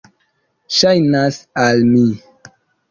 [0.79, 1.39] Ŝajnas
[1.69, 2.05] al mi.